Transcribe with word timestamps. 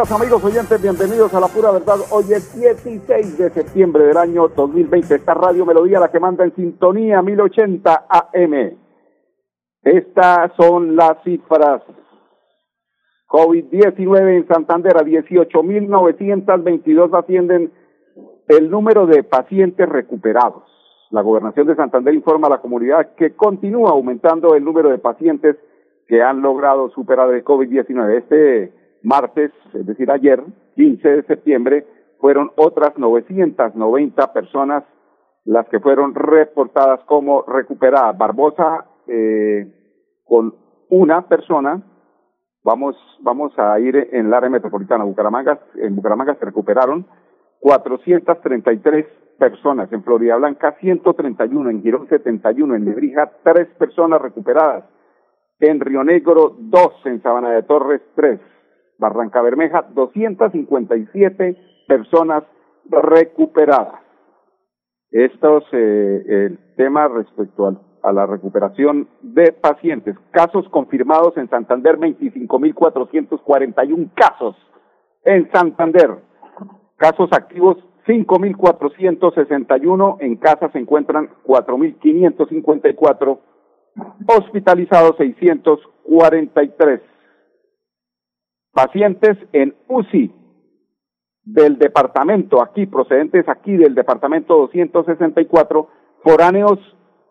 Días 0.00 0.12
amigos 0.12 0.42
oyentes, 0.42 0.80
bienvenidos 0.80 1.34
a 1.34 1.40
La 1.40 1.48
Pura 1.48 1.72
Verdad. 1.72 1.98
Hoy 2.10 2.24
es 2.32 2.58
16 2.58 3.36
de 3.36 3.50
septiembre 3.50 4.06
del 4.06 4.16
año 4.16 4.48
2020. 4.48 5.14
Esta 5.14 5.34
radio 5.34 5.66
Melodía 5.66 6.00
la 6.00 6.10
que 6.10 6.18
manda 6.18 6.42
en 6.42 6.54
sintonía 6.54 7.20
1080 7.20 8.06
AM. 8.08 8.78
Estas 9.82 10.52
son 10.56 10.96
las 10.96 11.22
cifras. 11.22 11.82
COVID-19 13.28 14.38
en 14.38 14.48
Santander 14.48 14.96
a 14.96 15.02
18.922 15.02 17.18
ascienden 17.18 17.70
el 18.48 18.70
número 18.70 19.04
de 19.04 19.22
pacientes 19.22 19.86
recuperados. 19.86 20.62
La 21.10 21.20
gobernación 21.20 21.66
de 21.66 21.76
Santander 21.76 22.14
informa 22.14 22.46
a 22.46 22.52
la 22.52 22.62
comunidad 22.62 23.14
que 23.16 23.36
continúa 23.36 23.90
aumentando 23.90 24.54
el 24.54 24.64
número 24.64 24.88
de 24.88 24.96
pacientes 24.96 25.56
que 26.08 26.22
han 26.22 26.40
logrado 26.40 26.88
superar 26.88 27.34
el 27.34 27.44
COVID-19. 27.44 28.16
Este 28.16 28.79
martes, 29.02 29.52
es 29.74 29.86
decir, 29.86 30.10
ayer, 30.10 30.42
15 30.76 31.08
de 31.08 31.22
septiembre, 31.24 31.86
fueron 32.18 32.50
otras 32.56 32.96
990 32.98 34.32
personas 34.32 34.84
las 35.44 35.68
que 35.68 35.80
fueron 35.80 36.14
reportadas 36.14 37.00
como 37.04 37.42
recuperadas. 37.42 38.16
Barbosa, 38.16 38.84
eh, 39.06 39.66
con 40.24 40.54
una 40.90 41.26
persona, 41.26 41.82
vamos, 42.62 42.96
vamos 43.20 43.52
a 43.58 43.78
ir 43.80 43.96
en 44.12 44.26
el 44.26 44.34
área 44.34 44.50
metropolitana. 44.50 45.04
Bucaramanga, 45.04 45.60
en 45.76 45.96
Bucaramanga 45.96 46.34
se 46.34 46.44
recuperaron 46.44 47.06
433 47.60 49.06
personas, 49.38 49.90
en 49.92 50.04
Florida 50.04 50.36
Blanca 50.36 50.76
131, 50.78 51.70
en 51.70 51.82
Girón 51.82 52.08
71, 52.08 52.74
en 52.74 52.84
Nebrija 52.84 53.30
3 53.42 53.68
personas 53.78 54.20
recuperadas, 54.20 54.84
en 55.58 55.80
Río 55.80 56.04
Negro 56.04 56.56
2, 56.58 56.92
en 57.06 57.22
Sabana 57.22 57.50
de 57.50 57.62
Torres 57.62 58.02
3, 58.14 58.38
Barranca 59.00 59.42
Bermeja, 59.42 59.84
257 59.94 61.56
personas 61.88 62.44
recuperadas. 62.88 64.00
Estos, 65.10 65.64
eh, 65.72 66.22
el 66.28 66.56
tema 66.76 67.08
respecto 67.08 67.82
a 68.02 68.12
la 68.12 68.26
recuperación 68.26 69.08
de 69.22 69.50
pacientes. 69.52 70.14
Casos 70.30 70.68
confirmados 70.68 71.36
en 71.36 71.50
Santander, 71.50 71.98
25.441 71.98 74.10
casos 74.14 74.54
en 75.24 75.50
Santander. 75.50 76.18
Casos 76.96 77.28
activos, 77.32 77.78
5.461. 78.06 80.18
En 80.20 80.36
casa 80.36 80.70
se 80.70 80.78
encuentran 80.78 81.30
4.554. 81.44 83.40
Hospitalizados, 84.28 85.16
643 85.16 87.09
pacientes 88.72 89.36
en 89.52 89.74
UCI 89.88 90.32
del 91.44 91.78
departamento, 91.78 92.62
aquí 92.62 92.86
procedentes 92.86 93.48
aquí 93.48 93.76
del 93.76 93.94
departamento 93.94 94.56
264, 94.58 95.88
foráneos 96.22 96.78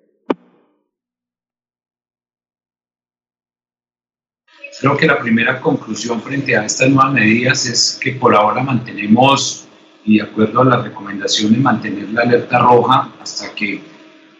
Creo 4.81 4.97
que 4.97 5.05
la 5.05 5.19
primera 5.19 5.61
conclusión 5.61 6.19
frente 6.23 6.57
a 6.57 6.65
estas 6.65 6.89
nuevas 6.89 7.13
medidas 7.13 7.67
es 7.67 7.99
que 8.01 8.13
por 8.13 8.33
ahora 8.33 8.63
mantenemos, 8.63 9.67
y 10.03 10.17
de 10.17 10.23
acuerdo 10.23 10.61
a 10.61 10.65
las 10.65 10.85
recomendaciones, 10.85 11.59
mantener 11.59 12.09
la 12.09 12.23
alerta 12.23 12.57
roja 12.57 13.11
hasta 13.21 13.53
que 13.53 13.79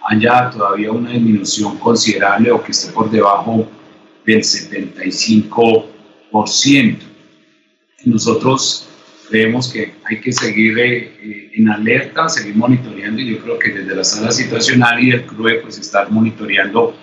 haya 0.10 0.50
todavía 0.50 0.92
una 0.92 1.12
disminución 1.12 1.78
considerable 1.78 2.52
o 2.52 2.64
que 2.64 2.72
esté 2.72 2.92
por 2.92 3.12
debajo 3.12 3.70
del 4.26 4.40
75%. 4.40 6.98
Nosotros 8.06 8.88
creemos 9.30 9.72
que 9.72 9.94
hay 10.06 10.22
que 10.22 10.32
seguir 10.32 10.80
eh, 10.80 11.52
en 11.54 11.70
alerta, 11.70 12.28
seguir 12.28 12.56
monitoreando 12.56 13.22
y 13.22 13.36
yo 13.36 13.44
creo 13.44 13.60
que 13.60 13.74
desde 13.74 13.96
la 13.96 14.04
sala 14.04 14.32
situacional 14.32 15.04
y 15.04 15.12
del 15.12 15.28
CRUE 15.28 15.62
pues 15.62 15.78
estar 15.78 16.10
monitoreando 16.10 16.96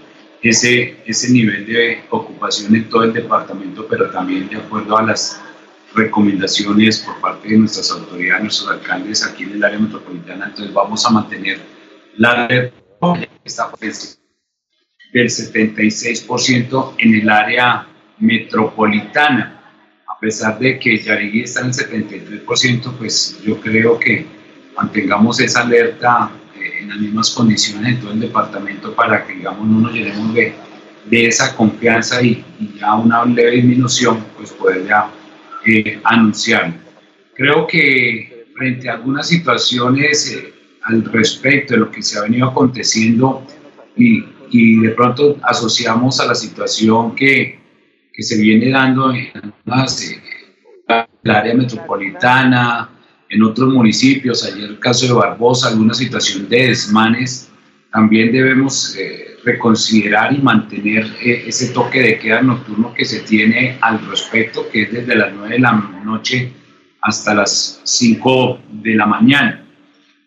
ese, 0.42 0.96
ese 1.04 1.32
nivel 1.32 1.66
de 1.66 2.02
ocupación 2.10 2.74
en 2.74 2.88
todo 2.88 3.04
el 3.04 3.12
departamento, 3.12 3.86
pero 3.88 4.10
también 4.10 4.48
de 4.48 4.56
acuerdo 4.56 4.96
a 4.96 5.02
las 5.02 5.40
recomendaciones 5.94 6.98
por 6.98 7.20
parte 7.20 7.48
de 7.48 7.58
nuestras 7.58 7.90
autoridades, 7.90 8.42
nuestros 8.42 8.70
alcaldes 8.70 9.24
aquí 9.26 9.44
en 9.44 9.52
el 9.52 9.64
área 9.64 9.78
metropolitana. 9.78 10.46
Entonces 10.46 10.72
vamos 10.72 11.04
a 11.06 11.10
mantener 11.10 11.58
la 12.16 12.48
esta 13.44 13.70
del 15.12 15.28
76% 15.28 16.94
en 16.98 17.14
el 17.14 17.30
área 17.30 17.86
metropolitana. 18.18 19.54
A 20.06 20.18
pesar 20.20 20.58
de 20.58 20.78
que 20.78 20.98
Yarigui 20.98 21.42
está 21.42 21.60
en 21.60 21.66
el 21.68 21.72
73%, 22.44 22.92
pues 22.98 23.40
yo 23.44 23.60
creo 23.60 23.98
que 23.98 24.26
mantengamos 24.76 25.40
esa 25.40 25.62
alerta 25.62 26.30
en 26.80 26.88
las 26.88 26.98
mismas 26.98 27.30
condiciones 27.30 27.94
en 27.94 28.00
todo 28.00 28.12
el 28.12 28.20
departamento 28.20 28.94
para 28.94 29.26
que, 29.26 29.34
digamos, 29.34 29.66
no 29.66 29.80
nos 29.80 29.92
llenemos 29.92 30.34
de, 30.34 30.54
de 31.06 31.26
esa 31.26 31.54
confianza 31.56 32.22
y, 32.22 32.44
ya 32.78 32.94
una 32.94 33.24
leve 33.24 33.52
disminución, 33.52 34.24
pues 34.36 34.52
poder 34.52 34.86
ya 34.86 35.10
eh, 35.66 36.00
anunciarlo. 36.04 36.74
Creo 37.34 37.66
que 37.66 38.46
frente 38.56 38.88
a 38.88 38.94
algunas 38.94 39.28
situaciones 39.28 40.32
eh, 40.32 40.52
al 40.82 41.04
respecto 41.04 41.74
de 41.74 41.80
lo 41.80 41.90
que 41.90 42.02
se 42.02 42.18
ha 42.18 42.22
venido 42.22 42.48
aconteciendo 42.48 43.46
y, 43.96 44.24
y 44.50 44.80
de 44.80 44.90
pronto 44.90 45.36
asociamos 45.42 46.20
a 46.20 46.26
la 46.26 46.34
situación 46.34 47.14
que, 47.14 47.58
que 48.12 48.22
se 48.22 48.40
viene 48.40 48.70
dando 48.70 49.12
en 49.12 49.26
eh, 49.26 50.18
la 51.22 51.38
área 51.38 51.54
metropolitana, 51.54 52.90
en 53.30 53.42
otros 53.42 53.72
municipios, 53.72 54.44
ayer 54.44 54.70
el 54.70 54.78
caso 54.78 55.06
de 55.06 55.12
Barbosa, 55.12 55.68
alguna 55.68 55.94
situación 55.94 56.48
de 56.48 56.68
desmanes 56.68 57.50
también 57.92 58.32
debemos 58.32 58.94
eh, 58.96 59.38
reconsiderar 59.44 60.32
y 60.32 60.38
mantener 60.42 61.06
eh, 61.22 61.44
ese 61.46 61.68
toque 61.68 62.00
de 62.00 62.18
queda 62.18 62.42
nocturno 62.42 62.92
que 62.92 63.04
se 63.04 63.20
tiene 63.20 63.78
al 63.80 64.06
respecto, 64.08 64.68
que 64.70 64.82
es 64.82 64.92
desde 64.92 65.14
las 65.14 65.32
9 65.32 65.54
de 65.54 65.60
la 65.60 65.72
noche 66.04 66.52
hasta 67.00 67.34
las 67.34 67.80
5 67.84 68.60
de 68.82 68.94
la 68.94 69.06
mañana. 69.06 69.64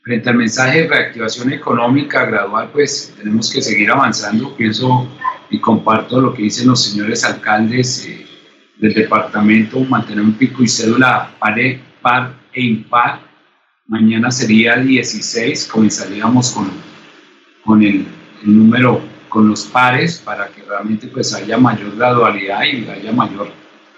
Frente 0.03 0.29
al 0.29 0.37
mensaje 0.37 0.81
de 0.81 0.87
reactivación 0.87 1.53
económica 1.53 2.25
gradual, 2.25 2.69
pues 2.73 3.13
tenemos 3.15 3.51
que 3.51 3.61
seguir 3.61 3.91
avanzando. 3.91 4.55
Pienso 4.55 5.07
y 5.51 5.59
comparto 5.59 6.19
lo 6.19 6.33
que 6.33 6.43
dicen 6.43 6.67
los 6.67 6.83
señores 6.83 7.23
alcaldes 7.23 8.07
eh, 8.07 8.25
del 8.77 8.95
departamento, 8.95 9.79
mantener 9.81 10.23
un 10.23 10.33
pico 10.33 10.63
y 10.63 10.67
cédula 10.67 11.35
par, 11.39 11.55
par 12.01 12.40
e 12.53 12.61
impar. 12.61 13.21
Mañana 13.87 14.31
sería 14.31 14.77
16, 14.77 15.67
comenzaríamos 15.67 16.51
con, 16.51 16.71
con 17.63 17.83
el, 17.83 18.05
número, 18.43 19.01
con 19.29 19.47
los 19.47 19.65
pares, 19.65 20.17
para 20.19 20.47
que 20.47 20.63
realmente 20.63 21.07
pues 21.07 21.33
haya 21.33 21.57
mayor 21.57 21.95
gradualidad 21.95 22.63
y 22.63 22.89
haya 22.89 23.11
mayor 23.11 23.51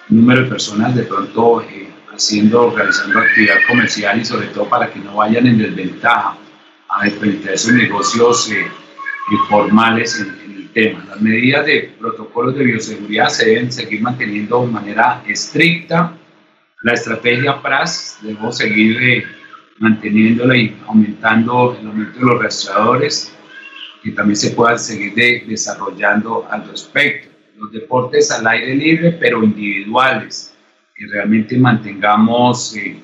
número 0.10 0.44
de 0.44 0.50
personas 0.50 0.96
de 0.96 1.04
pronto 1.04 1.62
eh, 1.62 1.90
haciendo, 2.14 2.72
realizando 2.76 3.20
actividad 3.20 3.56
comercial 3.68 4.20
y 4.20 4.26
sobre 4.26 4.48
todo 4.48 4.68
para 4.68 4.92
que 4.92 5.00
no 5.00 5.16
vayan 5.16 5.48
en 5.48 5.58
desventaja 5.58 6.38
a 6.90 7.10
frente 7.10 7.50
a 7.50 7.54
esos 7.54 7.74
negocios 7.74 8.52
eh, 8.52 8.68
informales 9.32 10.20
en, 10.20 10.44
el 10.54 10.70
tema. 10.70 11.06
Las 11.08 11.22
medidas 11.22 11.66
de 11.66 11.94
protocolos 12.00 12.56
de 12.56 12.64
bioseguridad 12.64 13.30
se 13.30 13.46
deben 13.46 13.72
seguir 13.72 14.02
manteniendo 14.02 14.62
de 14.62 14.72
manera 14.72 15.24
estricta. 15.28 16.18
La 16.84 16.92
estrategia 16.96 17.62
PRAS 17.62 18.18
debemos 18.22 18.58
seguir 18.58 19.02
eh, 19.02 19.26
manteniéndola 19.80 20.58
y 20.58 20.76
aumentando 20.86 21.78
el 21.80 21.88
aumento 21.88 22.20
de 22.20 22.26
los 22.26 22.44
rastreadores 22.44 23.34
que 24.04 24.12
también 24.12 24.36
se 24.36 24.52
puedan 24.52 24.78
seguir 24.78 25.14
desarrollando 25.48 26.46
al 26.52 26.68
respecto. 26.68 27.30
Los 27.58 27.72
deportes 27.72 28.32
al 28.32 28.46
aire 28.48 28.76
libre, 28.76 29.14
pero 29.14 29.42
individuales, 29.42 30.54
que 30.94 31.08
realmente 31.08 31.58
mantengamos, 31.58 32.76
eh, 32.76 33.02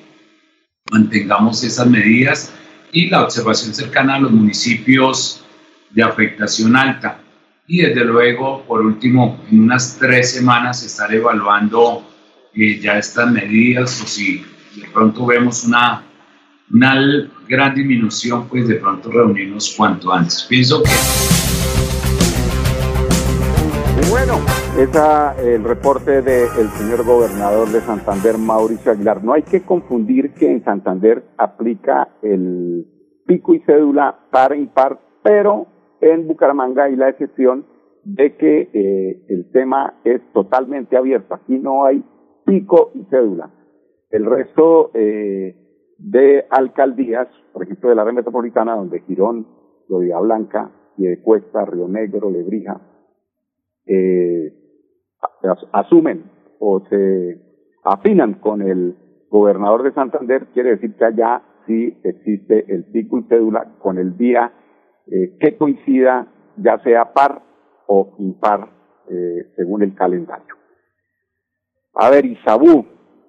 mantengamos 0.92 1.64
esas 1.64 1.86
medidas 1.86 2.52
y 2.92 3.08
la 3.08 3.24
observación 3.24 3.72
cercana 3.72 4.16
a 4.16 4.20
los 4.20 4.30
municipios 4.30 5.42
de 5.88 6.02
afectación 6.02 6.76
alta. 6.76 7.18
Y 7.66 7.80
desde 7.80 8.04
luego, 8.04 8.62
por 8.66 8.82
último, 8.82 9.42
en 9.50 9.60
unas 9.60 9.96
tres 9.98 10.32
semanas 10.32 10.84
estar 10.84 11.10
evaluando 11.14 12.09
eh, 12.54 12.78
ya 12.80 12.98
estas 12.98 13.30
medidas 13.30 14.02
o 14.02 14.06
si 14.06 14.44
de 14.76 14.88
pronto 14.92 15.26
vemos 15.26 15.64
una, 15.64 16.02
una 16.72 17.30
gran 17.48 17.74
disminución, 17.74 18.48
pues 18.48 18.68
de 18.68 18.76
pronto 18.76 19.10
reunirnos 19.10 19.74
cuanto 19.76 20.12
antes. 20.12 20.46
Pienso 20.48 20.82
que... 20.82 20.90
Bueno, 24.10 24.34
esa 24.76 25.36
el 25.40 25.62
reporte 25.62 26.22
del 26.22 26.68
señor 26.70 27.04
gobernador 27.04 27.68
de 27.68 27.80
Santander, 27.80 28.38
Mauricio 28.38 28.90
Aguilar. 28.92 29.22
No 29.22 29.34
hay 29.34 29.42
que 29.42 29.62
confundir 29.62 30.32
que 30.32 30.50
en 30.50 30.64
Santander 30.64 31.24
aplica 31.38 32.08
el 32.22 32.86
pico 33.26 33.54
y 33.54 33.60
cédula 33.60 34.18
par 34.32 34.56
impar, 34.56 34.98
pero 35.22 35.68
en 36.00 36.26
Bucaramanga 36.26 36.84
hay 36.84 36.96
la 36.96 37.10
excepción 37.10 37.66
de 38.04 38.36
que 38.36 38.70
eh, 38.72 39.22
el 39.28 39.50
tema 39.52 39.94
es 40.04 40.20
totalmente 40.32 40.96
abierto. 40.96 41.34
Aquí 41.34 41.58
no 41.58 41.84
hay 41.84 42.02
pico 42.50 42.90
y 42.94 43.04
cédula. 43.04 43.48
El 44.10 44.26
resto 44.26 44.90
eh, 44.94 45.54
de 45.98 46.46
alcaldías, 46.50 47.28
por 47.52 47.62
ejemplo 47.62 47.90
de 47.90 47.94
la 47.94 48.04
red 48.04 48.12
metropolitana, 48.12 48.74
donde 48.74 49.00
Girón, 49.02 49.46
Florida 49.86 50.18
Blanca, 50.18 50.72
Cuesta, 51.22 51.64
Río 51.64 51.88
Negro, 51.88 52.30
Lebrija, 52.30 52.80
eh, 53.86 54.52
asumen 55.72 56.24
o 56.58 56.80
se 56.88 57.40
afinan 57.84 58.34
con 58.34 58.60
el 58.60 58.96
gobernador 59.30 59.82
de 59.84 59.92
Santander, 59.92 60.48
quiere 60.52 60.70
decir 60.70 60.94
que 60.96 61.04
allá 61.04 61.42
sí 61.66 61.96
existe 62.02 62.66
el 62.68 62.84
pico 62.86 63.18
y 63.18 63.22
cédula 63.28 63.76
con 63.78 63.98
el 63.98 64.16
día 64.18 64.52
eh, 65.06 65.36
que 65.40 65.56
coincida, 65.56 66.26
ya 66.56 66.78
sea 66.80 67.12
par 67.12 67.42
o 67.86 68.14
impar, 68.18 68.68
eh, 69.08 69.52
según 69.56 69.82
el 69.82 69.94
calendario. 69.94 70.59
A 71.94 72.10
ver, 72.10 72.24
Isabú, 72.24 72.86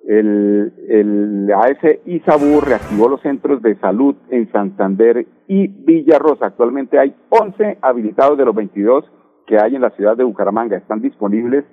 el, 0.07 0.73
el 0.87 1.51
AS 1.53 1.77
Isabú 2.05 2.61
reactivó 2.61 3.09
los 3.09 3.21
centros 3.21 3.61
de 3.61 3.75
salud 3.79 4.15
en 4.29 4.51
Santander 4.51 5.25
y 5.47 5.67
Villarrosa. 5.67 6.47
Actualmente 6.47 6.99
hay 6.99 7.15
11 7.29 7.79
habilitados 7.81 8.37
de 8.37 8.45
los 8.45 8.55
22 8.55 9.05
que 9.47 9.57
hay 9.59 9.75
en 9.75 9.81
la 9.81 9.91
ciudad 9.91 10.15
de 10.15 10.23
Bucaramanga. 10.23 10.77
Están 10.77 11.01
disponibles 11.01 11.65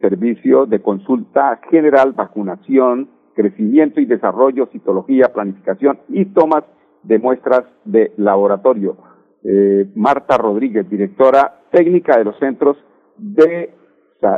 servicios 0.00 0.70
de 0.70 0.80
consulta 0.80 1.60
general, 1.70 2.12
vacunación, 2.12 3.10
crecimiento 3.34 4.00
y 4.00 4.06
desarrollo, 4.06 4.68
citología, 4.72 5.32
planificación 5.32 5.98
y 6.08 6.24
tomas 6.26 6.64
de 7.02 7.18
muestras 7.18 7.64
de 7.84 8.12
laboratorio. 8.16 8.96
Eh, 9.44 9.86
Marta 9.94 10.36
Rodríguez, 10.36 10.88
directora 10.88 11.60
técnica 11.70 12.18
de 12.18 12.24
los 12.24 12.38
centros 12.38 12.76
de, 13.16 13.74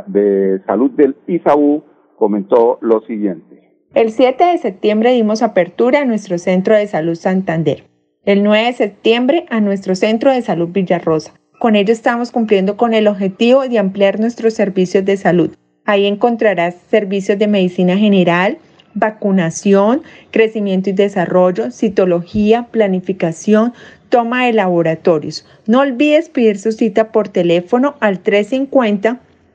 de 0.07 0.61
salud 0.65 0.91
del 0.91 1.15
ISAU, 1.27 1.83
comentó 2.21 2.77
lo 2.81 3.01
siguiente. 3.07 3.71
El 3.95 4.11
7 4.11 4.43
de 4.43 4.57
septiembre 4.59 5.11
dimos 5.11 5.41
apertura 5.41 6.01
a 6.01 6.05
nuestro 6.05 6.37
Centro 6.37 6.75
de 6.77 6.85
Salud 6.85 7.15
Santander. 7.15 7.85
El 8.25 8.43
9 8.43 8.67
de 8.67 8.73
septiembre 8.73 9.45
a 9.49 9.59
nuestro 9.59 9.95
Centro 9.95 10.31
de 10.31 10.43
Salud 10.43 10.69
Villarrosa. 10.69 11.33
Con 11.59 11.75
ello 11.75 11.91
estamos 11.91 12.31
cumpliendo 12.31 12.77
con 12.77 12.93
el 12.93 13.07
objetivo 13.07 13.67
de 13.67 13.79
ampliar 13.79 14.19
nuestros 14.19 14.53
servicios 14.53 15.03
de 15.03 15.17
salud. 15.17 15.55
Ahí 15.83 16.05
encontrarás 16.05 16.75
servicios 16.91 17.39
de 17.39 17.47
medicina 17.47 17.97
general, 17.97 18.59
vacunación, 18.93 20.03
crecimiento 20.29 20.91
y 20.91 20.93
desarrollo, 20.93 21.71
citología, 21.71 22.67
planificación, 22.69 23.73
toma 24.09 24.45
de 24.45 24.53
laboratorios. 24.53 25.43
No 25.65 25.79
olvides 25.79 26.29
pedir 26.29 26.59
su 26.59 26.71
cita 26.71 27.11
por 27.11 27.29
teléfono 27.29 27.95
al 27.99 28.19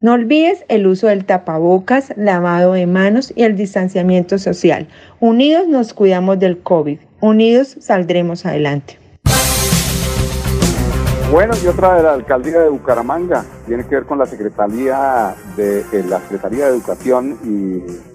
No 0.00 0.12
olvides 0.12 0.64
el 0.68 0.86
uso 0.86 1.06
del 1.06 1.24
tapabocas, 1.24 2.12
lavado 2.16 2.74
de 2.74 2.86
manos 2.86 3.32
y 3.34 3.44
el 3.44 3.56
distanciamiento 3.56 4.36
social. 4.38 4.86
Unidos 5.18 5.66
nos 5.66 5.94
cuidamos 5.94 6.38
del 6.38 6.58
COVID. 6.58 6.98
Unidos 7.20 7.78
saldremos 7.80 8.44
adelante. 8.44 8.98
Bueno, 11.30 11.54
y 11.64 11.66
otra 11.66 11.96
de 11.96 12.02
la 12.02 12.12
alcaldía 12.12 12.60
de 12.60 12.68
Bucaramanga 12.68 13.46
tiene 13.66 13.84
que 13.84 13.94
ver 13.94 14.04
con 14.04 14.18
la 14.18 14.26
Secretaría 14.26 15.34
de, 15.56 15.80
eh, 15.80 16.04
la 16.06 16.20
Secretaría 16.20 16.66
de 16.66 16.72
Educación 16.72 17.38
y 17.42 18.13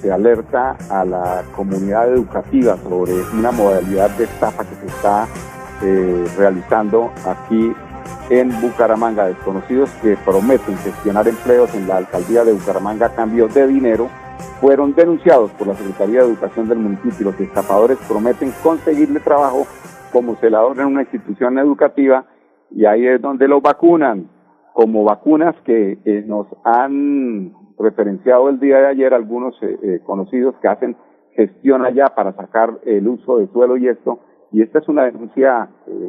se 0.00 0.12
alerta 0.12 0.76
a 0.90 1.04
la 1.04 1.42
comunidad 1.54 2.12
educativa 2.12 2.76
sobre 2.76 3.12
una 3.36 3.50
modalidad 3.50 4.10
de 4.10 4.24
estafa 4.24 4.64
que 4.64 4.74
se 4.76 4.86
está 4.86 5.26
eh, 5.82 6.24
realizando 6.36 7.10
aquí 7.26 7.72
en 8.30 8.60
Bucaramanga, 8.60 9.26
desconocidos 9.26 9.90
que 10.02 10.16
prometen 10.24 10.76
gestionar 10.78 11.28
empleos 11.28 11.74
en 11.74 11.86
la 11.86 11.98
alcaldía 11.98 12.44
de 12.44 12.52
Bucaramanga 12.52 13.06
a 13.06 13.14
cambio 13.14 13.48
de 13.48 13.66
dinero, 13.66 14.08
fueron 14.60 14.94
denunciados 14.94 15.50
por 15.52 15.68
la 15.68 15.74
Secretaría 15.74 16.20
de 16.20 16.28
Educación 16.28 16.68
del 16.68 16.78
municipio. 16.78 17.30
Los 17.30 17.40
estafadores 17.40 17.98
prometen 18.08 18.52
conseguirle 18.62 19.20
trabajo 19.20 19.66
como 20.12 20.36
celador 20.36 20.78
en 20.80 20.86
una 20.86 21.02
institución 21.02 21.58
educativa 21.58 22.26
y 22.70 22.84
ahí 22.84 23.06
es 23.06 23.20
donde 23.20 23.48
los 23.48 23.62
vacunan, 23.62 24.28
como 24.72 25.04
vacunas 25.04 25.54
que 25.64 25.98
eh, 26.04 26.24
nos 26.26 26.46
han 26.64 27.65
referenciado 27.78 28.48
el 28.48 28.58
día 28.60 28.78
de 28.78 28.86
ayer 28.86 29.14
algunos 29.14 29.54
eh, 29.62 29.78
eh, 29.82 30.00
conocidos 30.04 30.54
que 30.62 30.68
hacen 30.68 30.96
gestión 31.34 31.84
allá 31.84 32.06
para 32.14 32.32
sacar 32.32 32.78
el 32.84 33.06
uso 33.08 33.38
de 33.38 33.48
suelo 33.48 33.76
y 33.76 33.88
esto, 33.88 34.20
y 34.52 34.62
esta 34.62 34.78
es 34.78 34.88
una 34.88 35.04
denuncia 35.04 35.68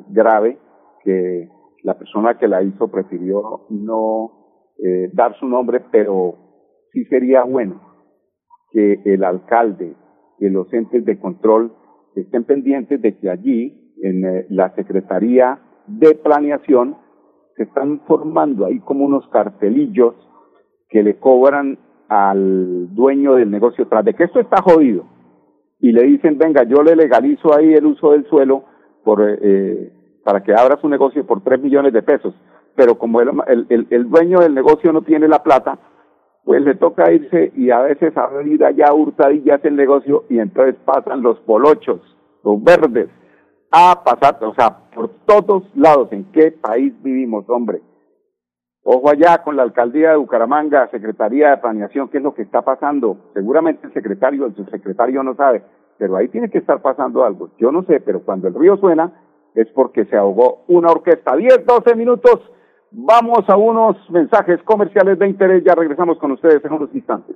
grave 0.10 0.58
que 1.04 1.50
la 1.84 1.98
persona 1.98 2.38
que 2.38 2.48
la 2.48 2.64
hizo 2.64 2.90
prefirió 2.90 3.66
no 3.70 4.32
eh, 4.80 5.10
dar 5.14 5.36
su 5.40 5.48
nombre, 5.48 5.82
pero 5.92 6.36
sí 6.92 7.06
sería 7.06 7.44
bueno 7.44 7.82
que 8.72 9.02
el 9.06 9.24
alcalde, 9.24 9.96
que 10.38 10.50
los 10.50 10.72
entes 10.74 11.06
de 11.06 11.20
control 11.20 11.74
estén 12.16 12.44
pendientes 12.44 13.02
de 13.02 13.18
que 13.18 13.30
allí, 13.30 13.96
en 14.04 14.26
eh, 14.26 14.46
la 14.50 14.76
Secretaría 14.76 15.60
de 15.88 16.14
Planeación, 16.16 16.98
se 17.56 17.64
están 17.64 18.02
formando 18.02 18.66
ahí 18.66 18.80
como 18.82 19.06
unos 19.06 19.28
cartelillos 19.30 20.14
que 20.90 21.04
le 21.04 21.18
cobran 21.18 21.78
al 22.10 22.94
dueño 22.96 23.36
del 23.36 23.52
negocio 23.52 23.88
tras 23.88 24.06
de 24.06 24.14
que 24.14 24.26
esto 24.26 24.40
está 24.40 24.62
jodido 24.62 25.06
y 25.80 25.92
le 25.92 26.04
dicen 26.04 26.38
venga 26.38 26.64
yo 26.64 26.82
le 26.84 26.96
legalizo 26.96 27.54
ahí 27.56 27.74
el 27.74 27.86
uso 27.86 28.12
del 28.12 28.26
suelo 28.28 28.64
por 29.04 29.22
eh, 29.24 29.92
para 30.24 30.44
que 30.44 30.54
abra 30.54 30.80
su 30.82 30.90
negocio 30.90 31.26
por 31.26 31.42
3 31.42 31.62
millones 31.62 31.94
de 31.94 32.02
pesos. 32.02 32.34
pero 32.76 32.98
como 32.98 33.22
el, 33.22 33.32
el, 33.70 33.88
el, 33.90 34.10
dueño 34.10 34.40
del 34.40 34.54
negocio 34.54 34.94
no 34.94 35.02
tiene 35.02 35.28
la 35.28 35.42
plata, 35.42 35.80
pues 36.44 36.62
le 36.62 36.76
toca 36.76 37.12
irse 37.12 37.52
y 37.56 37.72
a 37.72 37.80
veces 37.80 38.16
abrir 38.16 38.64
allá 38.64 38.94
hurtadillas 38.94 39.60
el 39.66 39.76
negocio 39.76 40.26
y 40.30 40.40
entonces 40.40 40.76
pasan 40.86 41.22
los 41.22 41.40
polochos, 41.40 42.00
los 42.44 42.64
verdes, 42.64 43.10
a 43.72 44.04
pasar, 44.04 44.38
o 44.44 44.54
sea, 44.54 44.78
por 44.94 45.10
todos 45.26 45.64
lados, 45.76 46.10
¿en 46.12 46.26
qué 46.32 46.52
país 46.52 46.94
vivimos, 47.02 47.50
hombre? 47.50 47.82
Ojo 48.90 49.10
allá 49.10 49.40
con 49.44 49.58
la 49.58 49.64
alcaldía 49.64 50.12
de 50.12 50.16
Bucaramanga, 50.16 50.88
Secretaría 50.88 51.50
de 51.50 51.58
Planeación, 51.58 52.08
¿qué 52.08 52.20
es 52.20 52.24
lo 52.24 52.34
que 52.34 52.44
está 52.44 52.62
pasando? 52.62 53.18
Seguramente 53.34 53.86
el 53.86 53.92
secretario, 53.92 54.46
el 54.46 54.56
subsecretario 54.56 55.22
no 55.24 55.36
sabe, 55.36 55.62
pero 55.98 56.16
ahí 56.16 56.30
tiene 56.30 56.50
que 56.50 56.60
estar 56.60 56.82
pasando 56.82 57.26
algo. 57.26 57.50
Yo 57.58 57.70
no 57.70 57.84
sé, 57.84 58.00
pero 58.00 58.22
cuando 58.22 58.48
el 58.48 58.54
río 58.54 58.78
suena 58.78 59.12
es 59.56 59.68
porque 59.76 60.06
se 60.06 60.16
ahogó 60.16 60.64
una 60.70 60.90
orquesta. 60.90 61.36
10, 61.36 61.66
12 61.66 61.96
minutos. 61.96 62.50
Vamos 62.92 63.44
a 63.50 63.58
unos 63.58 63.98
mensajes 64.10 64.64
comerciales 64.64 65.20
de 65.20 65.28
interés. 65.28 65.66
Ya 65.66 65.76
regresamos 65.76 66.18
con 66.18 66.32
ustedes 66.32 66.64
en 66.64 66.72
unos 66.72 66.96
instantes. 66.96 67.36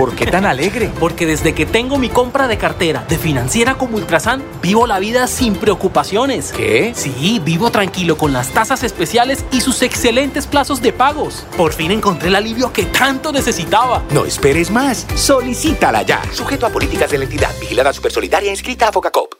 ¿Por 0.00 0.16
qué 0.16 0.24
tan 0.24 0.46
alegre? 0.46 0.90
Porque 0.98 1.26
desde 1.26 1.52
que 1.52 1.66
tengo 1.66 1.98
mi 1.98 2.08
compra 2.08 2.48
de 2.48 2.56
cartera 2.56 3.04
de 3.06 3.18
financiera 3.18 3.74
como 3.74 3.98
Ultrasan, 3.98 4.42
vivo 4.62 4.86
la 4.86 4.98
vida 4.98 5.26
sin 5.26 5.54
preocupaciones. 5.54 6.52
¿Qué? 6.52 6.94
Sí, 6.96 7.38
vivo 7.44 7.70
tranquilo 7.70 8.16
con 8.16 8.32
las 8.32 8.48
tasas 8.48 8.82
especiales 8.82 9.44
y 9.52 9.60
sus 9.60 9.82
excelentes 9.82 10.46
plazos 10.46 10.80
de 10.80 10.94
pagos. 10.94 11.44
Por 11.54 11.74
fin 11.74 11.90
encontré 11.90 12.28
el 12.28 12.36
alivio 12.36 12.72
que 12.72 12.86
tanto 12.86 13.30
necesitaba. 13.30 14.02
No 14.14 14.24
esperes 14.24 14.70
más. 14.70 15.06
Solicítala 15.16 16.00
ya. 16.00 16.22
Sujeto 16.32 16.64
a 16.64 16.70
políticas 16.70 17.10
de 17.10 17.18
la 17.18 17.24
entidad. 17.24 17.50
Vigilada 17.60 17.92
Supersolidaria 17.92 18.50
inscrita 18.50 18.88
a 18.88 18.92
Focacop. 18.92 19.34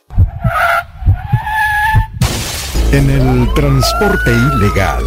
En 2.92 3.08
el 3.08 3.54
transporte 3.54 4.30
ilegal. 4.30 5.04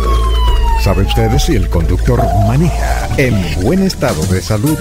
¿Sabe 0.83 1.03
usted 1.03 1.38
si 1.38 1.55
el 1.55 1.69
conductor 1.69 2.19
maneja 2.48 3.07
en 3.17 3.36
buen 3.62 3.83
estado 3.83 4.25
de 4.25 4.41
salud? 4.41 4.79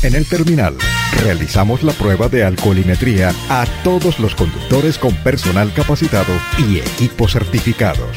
En 0.00 0.14
el 0.14 0.26
terminal, 0.26 0.76
realizamos 1.24 1.82
la 1.82 1.92
prueba 1.92 2.28
de 2.28 2.44
alcoholimetría 2.44 3.34
a 3.48 3.66
todos 3.82 4.20
los 4.20 4.36
conductores 4.36 4.96
con 4.96 5.12
personal 5.16 5.74
capacitado 5.74 6.32
y 6.56 6.78
equipos 6.78 7.32
certificados. 7.32 8.16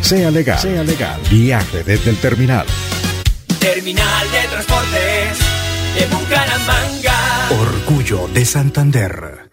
Sea 0.00 0.32
legal, 0.32 0.58
sea 0.58 0.82
legal, 0.82 1.20
viaje 1.30 1.84
desde 1.84 2.10
el 2.10 2.16
terminal. 2.16 2.66
Terminal 3.60 4.26
de 4.32 4.48
Transportes 4.48 5.38
de 5.94 6.04
Bucaramanga. 6.06 7.48
Orgullo 7.60 8.28
de 8.34 8.44
Santander. 8.44 9.48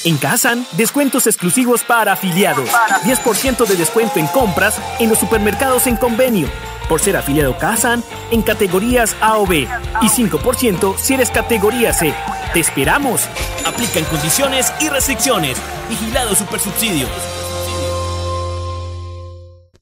En 0.04 0.18
Kazan, 0.18 0.66
descuentos 0.76 1.26
exclusivos 1.26 1.82
para 1.82 2.12
afiliados. 2.12 2.68
10% 3.04 3.66
de 3.66 3.76
descuento 3.76 4.18
en 4.18 4.26
compras 4.26 4.78
en 5.00 5.08
los 5.08 5.18
supermercados 5.18 5.86
en 5.86 5.96
convenio 5.96 6.46
por 6.88 7.00
ser 7.00 7.16
afiliado 7.16 7.56
Kazan 7.58 8.02
en 8.30 8.42
categorías 8.42 9.16
A 9.20 9.38
o 9.38 9.46
B 9.46 9.68
y 10.02 10.06
5% 10.06 10.96
si 10.96 11.14
eres 11.14 11.30
categoría 11.30 11.92
C. 11.92 12.14
¡Te 12.52 12.60
esperamos! 12.60 13.28
Aplica 13.66 13.98
en 13.98 14.04
condiciones 14.04 14.72
y 14.80 14.88
restricciones. 14.88 15.58
Vigilado 15.88 16.34
Supersubsidio. 16.34 17.06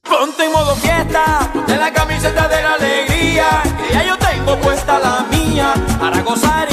Ponte 0.03 0.45
en 0.45 0.51
modo 0.51 0.75
fiesta, 0.75 1.49
ponte 1.53 1.75
la 1.75 1.91
camiseta 1.91 2.47
de 2.47 2.61
la 2.61 2.73
alegría, 2.73 3.63
que 3.87 3.93
ya 3.93 4.03
yo 4.03 4.17
tengo 4.17 4.57
puesta 4.57 4.99
la 4.99 5.25
mía 5.31 5.73
para 5.99 6.21
gozar 6.21 6.72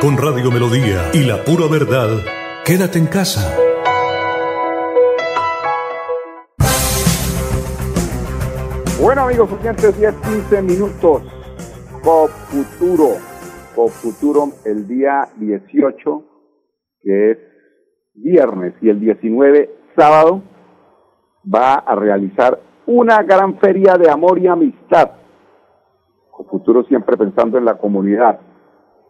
Con 0.00 0.16
Radio 0.16 0.52
Melodía 0.52 1.10
y 1.12 1.24
la 1.24 1.42
pura 1.42 1.66
verdad, 1.68 2.22
quédate 2.64 3.00
en 3.00 3.06
casa. 3.06 3.52
Bueno 9.02 9.22
amigos 9.22 9.50
oyentes, 9.50 9.98
10, 9.98 10.14
15 10.14 10.62
minutos. 10.62 11.22
COP 12.04 12.30
Futuro. 12.30 13.08
COP 13.74 13.90
Futuro 13.90 14.52
el 14.64 14.86
día 14.86 15.30
18, 15.36 16.22
que 17.02 17.30
es 17.32 17.38
viernes, 18.14 18.74
y 18.80 18.90
el 18.90 19.00
19, 19.00 19.68
sábado, 19.96 20.42
va 21.52 21.74
a 21.74 21.96
realizar 21.96 22.60
una 22.86 23.24
gran 23.24 23.58
feria 23.58 23.96
de 23.96 24.08
amor 24.08 24.38
y 24.38 24.46
amistad. 24.46 25.10
COP 26.30 26.50
Futuro 26.50 26.84
siempre 26.84 27.16
pensando 27.16 27.58
en 27.58 27.64
la 27.64 27.78
comunidad 27.78 28.38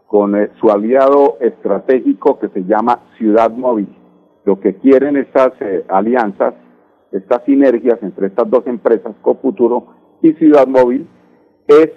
con 0.09 0.35
eh, 0.35 0.51
su 0.59 0.71
aliado 0.71 1.37
estratégico 1.39 2.39
que 2.39 2.49
se 2.49 2.65
llama 2.65 3.01
Ciudad 3.19 3.51
Móvil. 3.53 3.95
Lo 4.45 4.59
que 4.59 4.75
quieren 4.77 5.17
estas 5.17 5.53
eh, 5.61 5.85
alianzas, 5.87 6.55
estas 7.13 7.45
sinergias 7.45 8.03
entre 8.03 8.29
estas 8.29 8.49
dos 8.51 8.67
empresas, 8.67 9.15
Cofuturo 9.21 9.87
y 10.23 10.33
Ciudad 10.33 10.67
Móvil, 10.67 11.07
es 11.69 11.91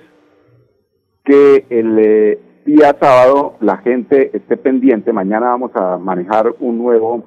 que 1.24 1.66
el 1.70 2.00
eh, 2.00 2.40
día 2.66 2.98
sábado 3.00 3.54
la 3.62 3.78
gente 3.78 4.36
esté 4.36 4.58
pendiente. 4.58 5.14
Mañana 5.14 5.48
vamos 5.48 5.72
a 5.76 5.98
manejar 5.98 6.54
un 6.60 6.78
nuevo, 6.78 7.24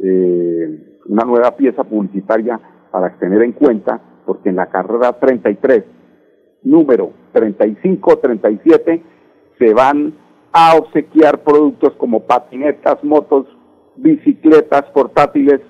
una 0.00 1.24
nueva 1.24 1.56
pieza 1.56 1.82
publicitaria 1.82 2.60
para 2.92 3.18
tener 3.18 3.42
en 3.42 3.52
cuenta, 3.52 4.00
porque 4.24 4.50
en 4.50 4.56
la 4.56 4.66
carrera 4.66 5.18
33, 5.18 5.82
número 6.62 7.10
35-37, 7.34 9.02
se 9.58 9.74
van 9.74 10.14
a 10.60 10.74
obsequiar 10.76 11.44
productos 11.44 11.92
como 11.98 12.26
patinetas, 12.26 13.04
motos, 13.04 13.46
bicicletas 13.94 14.82
portátiles. 14.92 15.60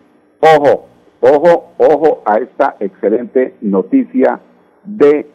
Ojo, 0.41 0.87
ojo, 1.21 1.73
ojo 1.77 2.23
a 2.25 2.39
esta 2.39 2.77
excelente 2.81 3.55
noticia 3.61 4.41
de 4.85 5.31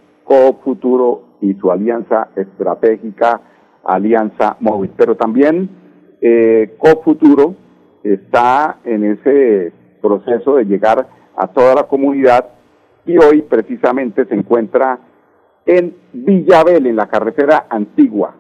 Futuro 0.64 1.38
y 1.42 1.54
su 1.56 1.72
alianza 1.72 2.30
estratégica, 2.36 3.42
Alianza 3.84 4.58
Móvil. 4.60 4.90
Pero 4.98 5.16
también 5.16 5.70
eh, 6.20 6.76
Futuro 7.04 7.54
está 8.04 8.80
en 8.84 9.04
ese 9.04 9.72
proceso 10.02 10.56
de 10.56 10.66
llegar 10.66 11.08
a 11.36 11.48
toda 11.48 11.76
la 11.76 11.84
comunidad 11.84 12.50
y 13.06 13.18
hoy 13.18 13.44
precisamente 13.44 14.26
se 14.26 14.34
encuentra 14.34 14.98
en 15.68 15.96
Villabel, 16.12 16.88
en 16.88 16.96
la 16.96 17.08
carretera 17.08 17.68
antigua, 17.70 18.36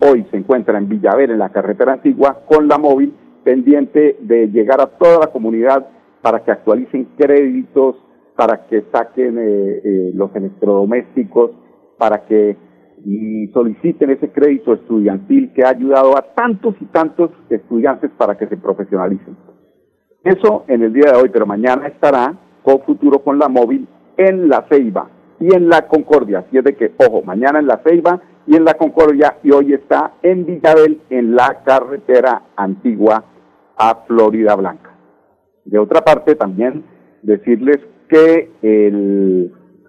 hoy 0.00 0.26
se 0.30 0.36
encuentra 0.36 0.78
en 0.78 0.88
Villaver, 0.88 1.30
en 1.30 1.38
la 1.38 1.50
carretera 1.50 1.94
antigua, 1.94 2.42
con 2.46 2.68
la 2.68 2.78
móvil, 2.78 3.14
pendiente 3.44 4.16
de 4.20 4.48
llegar 4.48 4.80
a 4.80 4.86
toda 4.86 5.20
la 5.20 5.26
comunidad 5.28 5.86
para 6.20 6.42
que 6.42 6.50
actualicen 6.50 7.08
créditos, 7.16 7.96
para 8.34 8.66
que 8.66 8.84
saquen 8.92 9.38
eh, 9.38 9.80
eh, 9.84 10.10
los 10.14 10.34
electrodomésticos, 10.34 11.52
para 11.98 12.26
que 12.26 12.56
y 13.04 13.46
soliciten 13.48 14.10
ese 14.10 14.30
crédito 14.30 14.72
estudiantil 14.72 15.52
que 15.52 15.64
ha 15.64 15.68
ayudado 15.68 16.16
a 16.16 16.22
tantos 16.34 16.74
y 16.80 16.86
tantos 16.86 17.30
estudiantes 17.50 18.10
para 18.16 18.36
que 18.36 18.48
se 18.48 18.56
profesionalicen. 18.56 19.36
Eso 20.24 20.64
en 20.66 20.82
el 20.82 20.92
día 20.92 21.12
de 21.12 21.18
hoy, 21.22 21.28
pero 21.28 21.46
mañana 21.46 21.86
estará 21.86 22.34
con 22.64 22.80
futuro 22.80 23.20
con 23.20 23.38
la 23.38 23.48
móvil 23.48 23.86
en 24.16 24.48
la 24.48 24.66
Ceiba 24.68 25.08
y 25.38 25.54
en 25.54 25.68
la 25.68 25.86
Concordia. 25.86 26.40
Así 26.40 26.58
es 26.58 26.64
de 26.64 26.74
que, 26.74 26.94
ojo, 26.98 27.22
mañana 27.22 27.60
en 27.60 27.66
la 27.66 27.80
Ceiba 27.86 28.20
y 28.46 28.56
en 28.56 28.64
la 28.64 28.74
Concordia 28.74 29.38
y 29.42 29.50
hoy 29.50 29.74
está 29.74 30.14
en 30.22 30.46
Villarel 30.46 31.00
en 31.10 31.34
la 31.34 31.62
carretera 31.64 32.42
antigua 32.56 33.24
a 33.76 34.04
Florida 34.06 34.54
Blanca. 34.54 34.96
De 35.64 35.78
otra 35.78 36.02
parte, 36.02 36.36
también 36.36 36.84
decirles 37.22 37.78
que 38.08 38.50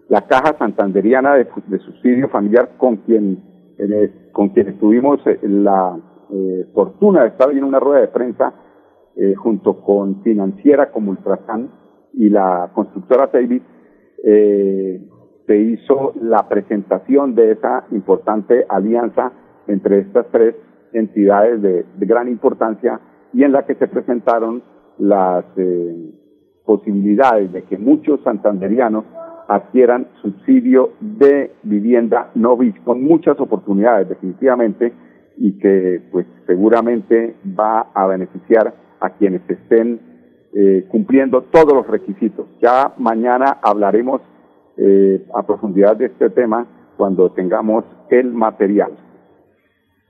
la 0.09 0.21
Caja 0.27 0.57
Santanderiana 0.57 1.35
de, 1.35 1.47
Subsidio 1.79 2.29
Familiar 2.29 2.71
con 2.77 2.97
quien, 2.97 3.43
eh, 3.77 4.29
con 4.31 4.49
quien 4.49 4.79
tuvimos 4.79 5.19
eh, 5.27 5.39
la 5.43 5.97
eh, 6.31 6.65
fortuna 6.73 7.23
de 7.23 7.29
estar 7.29 7.51
en 7.51 7.63
una 7.63 7.79
rueda 7.79 8.01
de 8.01 8.07
prensa 8.07 8.53
junto 9.37 9.81
con 9.81 10.21
financiera 10.21 10.91
como 10.91 11.09
Ultrasan 11.09 11.71
y 12.13 12.29
la 12.29 12.69
constructora 12.75 13.31
David, 13.33 13.63
se 15.47 15.57
hizo 15.57 16.13
la 16.21 16.47
presentación 16.47 17.33
de 17.33 17.53
esa 17.53 17.85
importante 17.91 18.65
alianza 18.69 19.31
entre 19.67 19.99
estas 19.99 20.27
tres 20.31 20.55
entidades 20.93 21.61
de, 21.61 21.85
gran 21.99 22.27
importancia 22.27 22.99
y 23.33 23.43
en 23.43 23.53
la 23.53 23.65
que 23.65 23.75
se 23.75 23.87
presentaron 23.87 24.61
las 24.99 25.45
posibilidades 26.65 27.51
de 27.53 27.63
que 27.63 27.77
muchos 27.77 28.19
santanderianos 28.23 29.05
adquieran 29.47 30.07
subsidio 30.21 30.91
de 30.99 31.51
vivienda 31.63 32.31
no 32.35 32.57
con 32.83 33.01
muchas 33.01 33.39
oportunidades 33.39 34.09
definitivamente 34.09 34.93
y 35.37 35.57
que 35.59 36.01
pues 36.11 36.25
seguramente 36.45 37.35
va 37.57 37.87
a 37.93 38.05
beneficiar 38.07 38.73
a 38.99 39.11
quienes 39.11 39.41
estén 39.49 39.99
eh, 40.53 40.85
cumpliendo 40.89 41.43
todos 41.43 41.73
los 41.73 41.87
requisitos. 41.87 42.47
Ya 42.61 42.93
mañana 42.97 43.59
hablaremos 43.61 44.21
eh, 44.77 45.25
a 45.33 45.43
profundidad 45.43 45.95
de 45.97 46.05
este 46.05 46.29
tema 46.29 46.65
cuando 46.97 47.31
tengamos 47.31 47.83
el 48.09 48.31
material. 48.31 48.91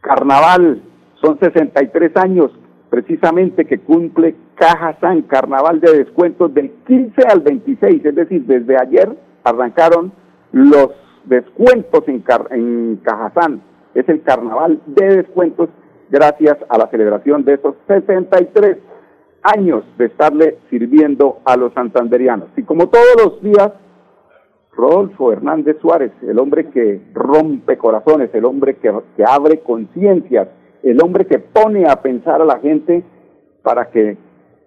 Carnaval, 0.01 0.81
son 1.21 1.39
63 1.39 2.15
años 2.17 2.51
precisamente 2.89 3.65
que 3.65 3.79
cumple 3.79 4.35
Caja 4.55 4.97
San, 4.99 5.23
carnaval 5.23 5.79
de 5.79 5.97
descuentos 5.97 6.53
del 6.53 6.71
15 6.87 7.21
al 7.29 7.41
26, 7.41 8.05
es 8.05 8.15
decir, 8.15 8.45
desde 8.45 8.77
ayer 8.77 9.17
arrancaron 9.43 10.11
los 10.51 10.89
descuentos 11.25 12.03
en, 12.07 12.23
en 12.51 12.95
Cajazán. 13.03 13.61
Es 13.93 14.07
el 14.09 14.21
carnaval 14.23 14.81
de 14.85 15.17
descuentos 15.17 15.69
gracias 16.09 16.57
a 16.69 16.77
la 16.77 16.87
celebración 16.89 17.43
de 17.43 17.55
esos 17.55 17.75
63 17.87 18.77
años 19.43 19.83
de 19.97 20.05
estarle 20.05 20.57
sirviendo 20.69 21.39
a 21.45 21.57
los 21.57 21.73
santanderianos. 21.73 22.49
Y 22.55 22.63
como 22.63 22.87
todos 22.87 23.15
los 23.23 23.41
días, 23.41 23.71
Rodolfo 24.77 25.33
Hernández 25.33 25.77
Suárez, 25.81 26.11
el 26.21 26.37
hombre 26.37 26.69
que 26.69 27.01
rompe 27.13 27.79
corazones, 27.79 28.29
el 28.33 28.45
hombre 28.45 28.77
que, 28.77 28.93
abre 29.27 29.61
conciencias, 29.61 30.49
el 30.83 31.01
hombre 31.01 31.25
que 31.25 31.39
pone 31.39 31.87
a 31.89 31.99
pensar 32.01 32.41
a 32.41 32.45
la 32.45 32.59
gente 32.59 33.03
para 33.63 33.89
que 33.89 34.17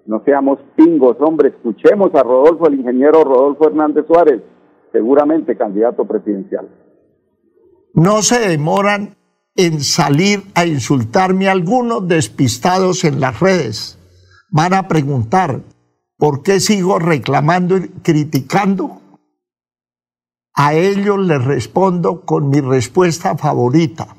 no 0.06 0.20
seamos 0.24 0.58
pingos, 0.74 1.16
hombre, 1.20 1.50
escuchemos 1.50 2.12
a 2.16 2.24
Rodolfo, 2.24 2.66
el 2.66 2.80
ingeniero 2.80 3.22
Rodolfo 3.22 3.68
Hernández 3.68 4.04
Suárez 4.08 4.42
seguramente 4.90 5.56
candidato 5.56 6.04
presidencial. 6.04 6.68
No 7.94 8.22
se 8.22 8.40
demoran 8.40 9.14
en 9.54 9.80
salir 9.80 10.42
a 10.56 10.66
insultarme 10.66 11.48
algunos 11.48 12.08
despistados 12.08 13.04
en 13.04 13.20
las 13.20 13.38
redes. 13.38 13.98
Van 14.50 14.74
a 14.74 14.88
preguntar, 14.88 15.60
¿por 16.16 16.42
qué 16.42 16.58
sigo 16.58 16.98
reclamando 16.98 17.76
y 17.76 17.88
criticando? 18.02 19.00
A 20.54 20.74
ellos 20.74 21.18
les 21.18 21.44
respondo 21.44 22.24
con 22.24 22.48
mi 22.48 22.60
respuesta 22.60 23.36
favorita. 23.36 24.16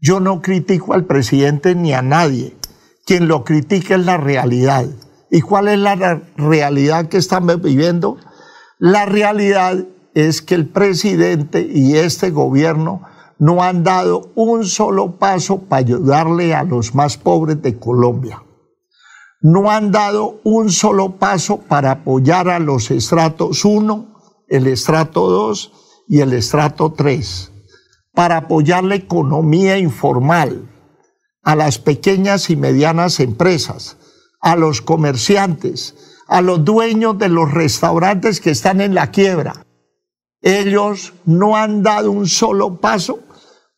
Yo 0.00 0.20
no 0.20 0.40
critico 0.40 0.94
al 0.94 1.04
presidente 1.04 1.74
ni 1.74 1.92
a 1.92 2.02
nadie. 2.02 2.56
Quien 3.04 3.28
lo 3.28 3.44
critica 3.44 3.94
es 3.94 4.04
la 4.04 4.16
realidad. 4.16 4.86
¿Y 5.30 5.42
cuál 5.42 5.68
es 5.68 5.78
la 5.78 6.22
realidad 6.36 7.08
que 7.08 7.18
estamos 7.18 7.60
viviendo? 7.60 8.16
La 8.78 9.04
realidad 9.04 9.84
es 10.14 10.42
que 10.42 10.54
el 10.54 10.68
presidente 10.68 11.60
y 11.70 11.96
este 11.96 12.30
gobierno 12.30 13.02
no 13.38 13.62
han 13.62 13.84
dado 13.84 14.32
un 14.34 14.64
solo 14.64 15.18
paso 15.18 15.62
para 15.62 15.80
ayudarle 15.80 16.54
a 16.54 16.64
los 16.64 16.94
más 16.94 17.16
pobres 17.16 17.62
de 17.62 17.78
Colombia. 17.78 18.42
No 19.40 19.70
han 19.70 19.92
dado 19.92 20.40
un 20.44 20.70
solo 20.70 21.16
paso 21.16 21.60
para 21.60 21.92
apoyar 21.92 22.48
a 22.48 22.58
los 22.58 22.90
estratos 22.90 23.64
1, 23.64 24.09
el 24.50 24.66
estrato 24.66 25.30
2 25.30 25.72
y 26.08 26.20
el 26.20 26.32
estrato 26.32 26.92
3, 26.92 27.52
para 28.12 28.36
apoyar 28.36 28.84
la 28.84 28.96
economía 28.96 29.78
informal, 29.78 30.68
a 31.42 31.56
las 31.56 31.78
pequeñas 31.78 32.50
y 32.50 32.56
medianas 32.56 33.20
empresas, 33.20 33.96
a 34.40 34.56
los 34.56 34.82
comerciantes, 34.82 35.94
a 36.26 36.42
los 36.42 36.64
dueños 36.64 37.16
de 37.18 37.28
los 37.28 37.50
restaurantes 37.50 38.40
que 38.40 38.50
están 38.50 38.80
en 38.80 38.94
la 38.94 39.10
quiebra. 39.10 39.66
Ellos 40.42 41.14
no 41.24 41.56
han 41.56 41.82
dado 41.82 42.10
un 42.10 42.26
solo 42.26 42.80
paso 42.80 43.20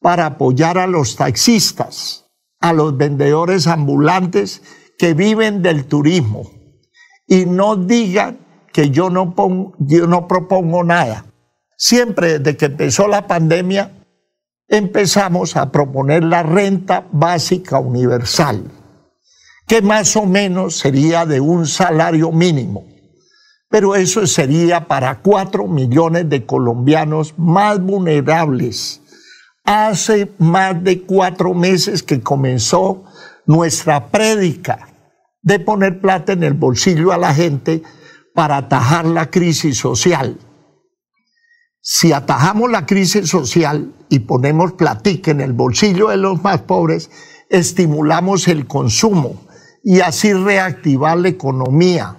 para 0.01 0.27
apoyar 0.27 0.79
a 0.79 0.87
los 0.87 1.17
taxistas, 1.17 2.25
a 2.61 2.73
los 2.73 2.97
vendedores 2.97 3.67
ambulantes 3.67 4.63
que 4.99 5.15
viven 5.15 5.63
del 5.63 5.85
turismo. 5.85 6.51
Y 7.27 7.47
no 7.47 7.77
digan 7.77 8.42
que 8.73 8.91
yo 8.91 9.11
no, 9.11 9.35
yo 9.79 10.07
no 10.07 10.27
propongo 10.27 10.85
nada. 10.85 11.27
Siempre 11.77 12.39
desde 12.39 12.57
que 12.57 12.67
empezó 12.67 13.09
la 13.09 13.27
pandemia 13.27 13.93
empezamos 14.69 15.57
a 15.57 15.71
proponer 15.71 16.25
la 16.25 16.43
renta 16.43 17.07
básica 17.13 17.79
universal 17.79 18.71
que 19.73 19.81
más 19.81 20.17
o 20.17 20.27
menos 20.27 20.77
sería 20.77 21.25
de 21.25 21.41
un 21.41 21.67
salario 21.67 22.31
mínimo. 22.31 22.85
Pero 23.71 23.95
eso 23.95 24.27
sería 24.27 24.87
para 24.87 25.21
cuatro 25.23 25.67
millones 25.67 26.29
de 26.29 26.45
colombianos 26.45 27.33
más 27.39 27.81
vulnerables. 27.81 29.01
Hace 29.65 30.31
más 30.39 30.85
de 30.85 31.03
cuatro 31.03 31.55
meses 31.55 32.03
que 32.03 32.21
comenzó 32.21 33.05
nuestra 33.47 34.09
prédica 34.09 34.89
de 35.41 35.59
poner 35.59 36.01
plata 36.01 36.33
en 36.33 36.43
el 36.43 36.53
bolsillo 36.53 37.13
a 37.13 37.17
la 37.17 37.33
gente 37.33 37.83
para 38.35 38.57
atajar 38.57 39.05
la 39.05 39.31
crisis 39.31 39.79
social. 39.79 40.39
Si 41.81 42.13
atajamos 42.13 42.71
la 42.71 42.87
crisis 42.87 43.29
social 43.29 43.93
y 44.09 44.21
ponemos 44.21 44.73
platica 44.73 45.31
en 45.31 45.41
el 45.41 45.53
bolsillo 45.53 46.09
de 46.09 46.17
los 46.17 46.43
más 46.43 46.63
pobres, 46.63 47.11
estimulamos 47.49 48.49
el 48.49 48.67
consumo, 48.67 49.37
y 49.83 50.01
así 50.01 50.33
reactivar 50.33 51.19
la 51.19 51.29
economía 51.29 52.17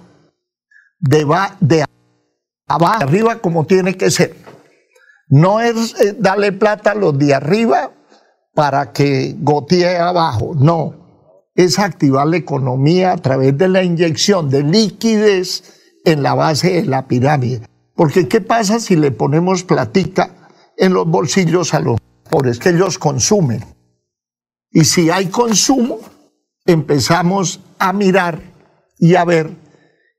de, 0.98 1.26
de 1.60 1.84
abajo 2.68 3.02
arriba 3.02 3.36
como 3.36 3.64
tiene 3.66 3.96
que 3.96 4.10
ser. 4.10 4.36
No 5.28 5.60
es 5.60 5.98
eh, 6.00 6.14
darle 6.18 6.52
plata 6.52 6.92
a 6.92 6.94
los 6.94 7.18
de 7.18 7.34
arriba 7.34 7.90
para 8.54 8.92
que 8.92 9.34
gotee 9.38 9.96
abajo, 9.96 10.54
no. 10.54 11.02
Es 11.54 11.78
activar 11.78 12.26
la 12.26 12.36
economía 12.36 13.12
a 13.12 13.16
través 13.16 13.56
de 13.56 13.68
la 13.68 13.82
inyección 13.82 14.50
de 14.50 14.62
liquidez 14.62 15.83
en 16.04 16.22
la 16.22 16.34
base 16.34 16.74
de 16.74 16.84
la 16.84 17.08
pirámide. 17.08 17.62
Porque 17.94 18.28
¿qué 18.28 18.40
pasa 18.40 18.80
si 18.80 18.96
le 18.96 19.10
ponemos 19.10 19.64
platica 19.64 20.50
en 20.76 20.92
los 20.92 21.06
bolsillos 21.06 21.74
a 21.74 21.80
los 21.80 21.98
pobres? 22.30 22.58
Que 22.58 22.70
ellos 22.70 22.98
consumen. 22.98 23.64
Y 24.70 24.84
si 24.84 25.10
hay 25.10 25.26
consumo, 25.26 26.00
empezamos 26.66 27.60
a 27.78 27.92
mirar 27.92 28.40
y 28.98 29.14
a 29.14 29.24
ver 29.24 29.56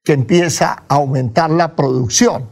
que 0.03 0.13
empieza 0.13 0.83
a 0.87 0.95
aumentar 0.95 1.49
la 1.51 1.75
producción. 1.75 2.49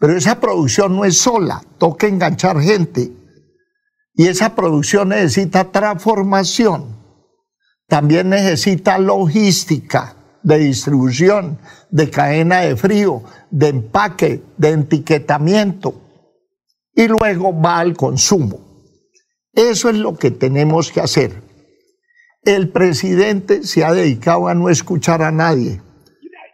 Pero 0.00 0.16
esa 0.16 0.40
producción 0.40 0.96
no 0.96 1.04
es 1.04 1.18
sola, 1.18 1.62
toca 1.78 2.06
enganchar 2.06 2.60
gente. 2.60 3.12
Y 4.14 4.26
esa 4.28 4.54
producción 4.54 5.10
necesita 5.10 5.70
transformación. 5.70 6.96
También 7.86 8.30
necesita 8.30 8.98
logística 8.98 10.16
de 10.44 10.58
distribución, 10.58 11.58
de 11.90 12.10
cadena 12.10 12.60
de 12.60 12.76
frío, 12.76 13.22
de 13.50 13.68
empaque, 13.68 14.42
de 14.56 14.70
etiquetamiento. 14.70 16.00
Y 16.94 17.08
luego 17.08 17.60
va 17.60 17.80
al 17.80 17.96
consumo. 17.96 18.60
Eso 19.52 19.88
es 19.88 19.96
lo 19.96 20.16
que 20.16 20.30
tenemos 20.30 20.92
que 20.92 21.00
hacer. 21.00 21.42
El 22.42 22.68
presidente 22.68 23.64
se 23.64 23.84
ha 23.84 23.92
dedicado 23.92 24.48
a 24.48 24.54
no 24.54 24.68
escuchar 24.68 25.22
a 25.22 25.32
nadie, 25.32 25.80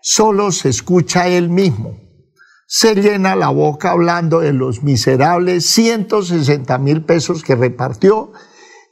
solo 0.01 0.53
se 0.53 0.69
escucha 0.69 1.23
a 1.23 1.29
él 1.29 1.49
mismo. 1.49 1.99
Se 2.69 2.95
llena 2.95 3.35
la 3.35 3.49
boca 3.49 3.91
hablando 3.91 4.39
de 4.39 4.53
los 4.53 4.85
miserables 4.85 5.67
160 5.67 6.79
mil 6.79 7.03
pesos 7.03 7.43
que 7.43 7.57
repartió 7.57 8.33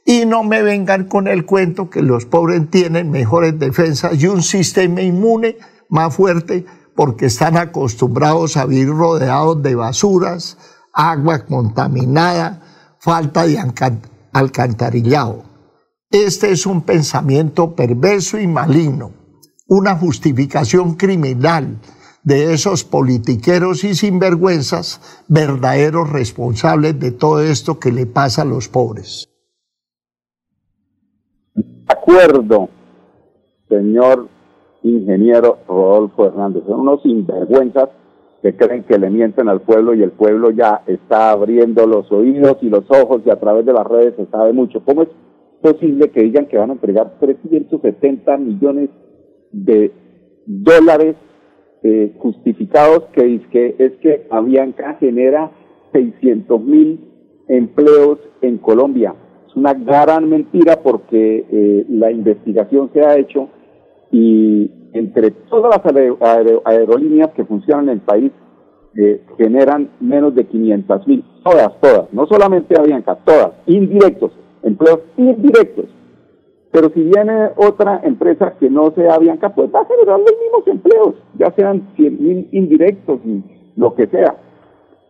y 0.09 0.25
no 0.25 0.43
me 0.43 0.63
vengan 0.63 1.03
con 1.03 1.27
el 1.27 1.45
cuento 1.45 1.91
que 1.91 2.01
los 2.01 2.25
pobres 2.25 2.67
tienen 2.71 3.11
mejores 3.11 3.59
defensas 3.59 4.19
y 4.19 4.25
un 4.25 4.41
sistema 4.41 5.03
inmune 5.03 5.57
más 5.87 6.15
fuerte 6.15 6.65
porque 6.95 7.27
están 7.27 7.57
acostumbrados 7.57 8.57
a 8.57 8.65
vivir 8.65 8.89
rodeados 8.89 9.61
de 9.61 9.75
basuras, 9.75 10.57
agua 10.93 11.45
contaminada, 11.45 12.63
falta 12.97 13.45
de 13.45 13.59
alcantarillado. 14.33 15.43
Este 16.09 16.53
es 16.53 16.65
un 16.65 16.81
pensamiento 16.81 17.75
perverso 17.75 18.39
y 18.39 18.47
maligno, 18.47 19.11
una 19.67 19.95
justificación 19.95 20.95
criminal 20.95 21.79
de 22.23 22.55
esos 22.55 22.83
politiqueros 22.83 23.83
y 23.83 23.93
sinvergüenzas, 23.93 25.01
verdaderos 25.27 26.09
responsables 26.09 26.99
de 26.99 27.11
todo 27.11 27.41
esto 27.43 27.79
que 27.79 27.91
le 27.91 28.07
pasa 28.07 28.41
a 28.41 28.45
los 28.45 28.69
pobres. 28.69 29.28
Acuerdo, 32.09 32.69
señor 33.69 34.29
ingeniero 34.81 35.59
Rodolfo 35.67 36.25
Hernández. 36.25 36.63
Son 36.65 36.79
unos 36.79 37.03
sinvergüenzas 37.03 37.89
que 38.41 38.55
creen 38.55 38.83
que 38.83 38.97
le 38.97 39.11
mienten 39.11 39.47
al 39.47 39.61
pueblo 39.61 39.93
y 39.93 40.01
el 40.01 40.09
pueblo 40.09 40.49
ya 40.49 40.81
está 40.87 41.29
abriendo 41.29 41.85
los 41.85 42.11
oídos 42.11 42.57
y 42.61 42.69
los 42.69 42.85
ojos 42.89 43.21
y 43.25 43.29
a 43.29 43.39
través 43.39 43.63
de 43.63 43.73
las 43.73 43.85
redes 43.85 44.15
se 44.15 44.25
sabe 44.25 44.53
mucho. 44.53 44.83
¿Cómo 44.83 45.03
es 45.03 45.09
posible 45.61 46.09
que 46.09 46.23
digan 46.23 46.47
que 46.47 46.57
van 46.57 46.71
a 46.71 46.73
entregar 46.73 47.19
370 47.19 48.37
millones 48.37 48.89
de 49.51 49.91
dólares 50.47 51.15
eh, 51.83 52.15
justificados 52.17 53.03
que 53.13 53.35
es 53.35 53.47
que, 53.49 53.75
es 53.77 53.91
que 54.01 54.25
Avianca 54.31 54.95
genera 54.99 55.51
600 55.93 56.59
mil 56.59 57.45
empleos 57.47 58.17
en 58.41 58.57
Colombia? 58.57 59.13
Es 59.49 59.55
una 59.55 59.73
gran 59.73 60.29
mentira 60.29 60.81
porque 60.83 61.45
eh, 61.49 61.85
la 61.89 62.11
investigación 62.11 62.91
se 62.93 63.01
ha 63.01 63.17
hecho 63.17 63.49
y 64.11 64.71
entre 64.93 65.31
todas 65.31 65.81
las 65.83 66.59
aerolíneas 66.65 67.31
que 67.31 67.45
funcionan 67.45 67.85
en 67.85 67.93
el 67.95 68.01
país 68.01 68.31
eh, 68.95 69.23
generan 69.37 69.89
menos 69.99 70.35
de 70.35 70.45
500 70.45 71.07
mil, 71.07 71.23
todas, 71.43 71.79
todas, 71.79 72.13
no 72.13 72.27
solamente 72.27 72.79
Avianca, 72.79 73.15
todas, 73.23 73.51
indirectos, 73.65 74.31
empleos 74.63 74.99
indirectos. 75.17 75.85
Pero 76.71 76.89
si 76.89 77.01
viene 77.01 77.49
otra 77.55 78.01
empresa 78.03 78.53
que 78.59 78.69
no 78.69 78.91
sea 78.91 79.15
Avianca, 79.15 79.53
pues 79.55 79.73
va 79.73 79.81
a 79.81 79.85
generar 79.85 80.19
los 80.19 80.33
mismos 80.41 80.67
empleos, 80.67 81.15
ya 81.37 81.51
sean 81.55 81.89
100 81.95 82.23
mil 82.23 82.49
indirectos 82.51 83.19
y 83.25 83.43
lo 83.75 83.95
que 83.95 84.07
sea. 84.07 84.35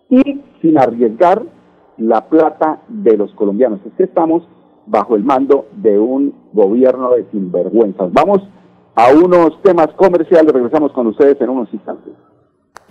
Y 0.10 0.42
sin 0.62 0.78
arriesgar 0.78 1.44
la 2.00 2.28
plata 2.28 2.82
de 2.88 3.18
los 3.18 3.34
colombianos. 3.34 3.80
Es 3.86 3.94
que 3.94 4.04
estamos 4.04 4.44
bajo 4.86 5.16
el 5.16 5.24
mando 5.24 5.68
de 5.74 6.00
un 6.00 6.34
gobierno 6.54 7.12
de 7.12 7.26
sinvergüenzas. 7.32 8.12
Vamos 8.12 8.40
a 8.96 9.12
unos 9.14 9.62
temas 9.62 9.88
comerciales. 9.96 10.52
Regresamos 10.52 10.92
con 10.94 11.08
ustedes 11.08 11.40
en 11.42 11.50
unos 11.50 11.72
instantes. 11.74 12.14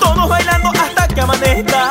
Todos 0.00 0.28
bailando 0.28 0.70
hasta 0.70 1.08
que 1.08 1.20
amanezca. 1.20 1.89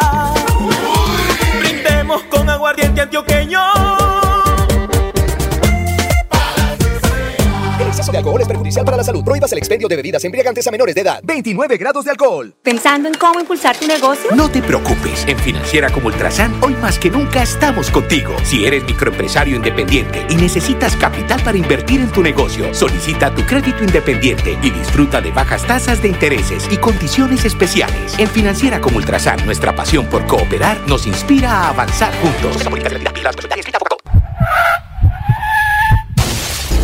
Exceso 8.10 8.12
de 8.12 8.18
alcohol 8.18 8.42
es 8.42 8.48
perjudicial 8.48 8.86
para 8.86 8.98
la 8.98 9.04
salud. 9.04 9.24
Prohíbas 9.24 9.52
el 9.52 9.58
expendio 9.58 9.88
de 9.88 9.96
bebidas 9.96 10.24
embriagantes 10.24 10.68
a 10.68 10.72
menores 10.72 10.96
de 10.96 11.02
edad. 11.02 11.22
29 11.24 11.78
grados 11.78 12.06
de 12.06 12.12
alcohol. 12.12 12.56
¿Pensando 12.64 13.08
en 13.08 13.16
cómo 13.16 13.40
impulsar 13.40 13.78
tu 13.78 13.88
negocio? 13.88 14.32
No 14.36 14.50
te 14.50 14.62
preocupes. 14.62 15.26
En 15.28 15.38
Financiera 15.40 15.90
como 15.90 16.08
Ultrasan, 16.08 16.54
hoy 16.62 16.74
más 16.76 17.00
que 17.00 17.10
nunca 17.10 17.44
estamos 17.44 17.90
contigo. 17.92 18.36
Si 18.44 18.66
eres 18.66 18.84
microempresario 18.84 19.56
independiente 19.56 20.26
y 20.30 20.36
necesitas 20.36 20.96
capital 20.96 21.42
para 21.44 21.58
invertir 21.58 22.02
en 22.02 22.12
tu 22.12 22.22
negocio, 22.22 22.74
solicita 22.74 23.34
tu 23.34 23.46
crédito 23.46 23.84
independiente 23.84 24.58
y 24.62 24.70
disfruta 24.70 25.22
de 25.22 25.32
bajas 25.32 25.66
tasas 25.66 26.02
de 26.02 26.10
intereses 26.10 26.68
y 26.72 26.78
condiciones 26.78 27.46
especiales. 27.46 28.18
En 28.18 28.28
Financiera 28.28 28.82
como 28.82 28.98
Ultrasan, 28.98 29.46
nuestra 29.46 29.76
pasión 29.76 30.08
por 30.08 30.26
cooperar 30.26 30.80
nos 30.88 31.06
inspira 31.08 31.52
a 31.52 31.70
avanzar 31.70 32.14
juntos. 32.22 32.58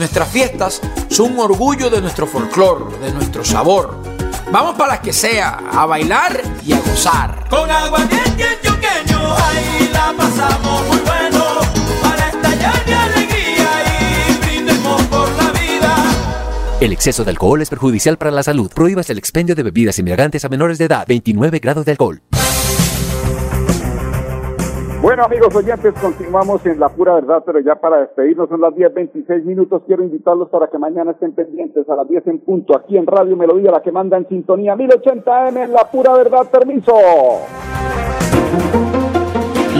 Nuestras 0.00 0.30
fiestas 0.30 0.80
son 1.10 1.32
un 1.32 1.40
orgullo 1.40 1.90
de 1.90 2.00
nuestro 2.00 2.26
folclor, 2.26 2.98
de 3.00 3.12
nuestro 3.12 3.44
sabor. 3.44 4.02
Vamos 4.50 4.74
para 4.74 4.92
las 4.94 5.00
que 5.00 5.12
sea, 5.12 5.60
a 5.70 5.84
bailar 5.84 6.40
y 6.64 6.72
a 6.72 6.80
gozar. 6.80 7.46
Con 7.50 7.70
agua 7.70 8.00
antioqueño, 8.00 9.36
ahí 9.36 9.90
la 9.92 10.14
pasamos 10.16 10.86
muy 10.88 11.00
bueno. 11.00 11.44
Para 12.02 12.28
estallar 12.30 12.86
de 12.86 12.94
alegría 12.94 13.68
y 14.30 14.46
brindemos 14.46 15.02
por 15.02 15.28
la 15.32 15.50
vida. 15.50 15.94
El 16.80 16.92
exceso 16.92 17.22
de 17.22 17.32
alcohol 17.32 17.60
es 17.60 17.68
perjudicial 17.68 18.16
para 18.16 18.30
la 18.30 18.42
salud. 18.42 18.72
Prohíbas 18.74 19.10
el 19.10 19.18
expendio 19.18 19.54
de 19.54 19.64
bebidas 19.64 19.98
embriagantes 19.98 20.46
a 20.46 20.48
menores 20.48 20.78
de 20.78 20.86
edad. 20.86 21.04
29 21.06 21.58
grados 21.58 21.84
de 21.84 21.90
alcohol. 21.90 22.22
Bueno, 25.10 25.24
amigos 25.24 25.52
oyentes, 25.56 25.92
continuamos 26.00 26.64
en 26.66 26.78
la 26.78 26.88
pura 26.88 27.14
verdad, 27.14 27.42
pero 27.44 27.58
ya 27.58 27.74
para 27.74 27.96
despedirnos 27.98 28.48
son 28.48 28.60
las 28.60 28.72
10.26 28.74 29.42
minutos. 29.42 29.82
Quiero 29.84 30.04
invitarlos 30.04 30.48
para 30.50 30.68
que 30.68 30.78
mañana 30.78 31.10
estén 31.10 31.34
pendientes 31.34 31.88
a 31.88 31.96
las 31.96 32.08
10 32.08 32.28
en 32.28 32.38
punto, 32.38 32.76
aquí 32.76 32.96
en 32.96 33.08
Radio 33.08 33.36
Melodía, 33.36 33.72
la 33.72 33.82
que 33.82 33.90
manda 33.90 34.16
en 34.16 34.28
sintonía 34.28 34.76
1080M 34.76 35.64
en 35.64 35.72
la 35.72 35.90
pura 35.90 36.12
verdad. 36.12 36.48
Permiso. 36.48 36.92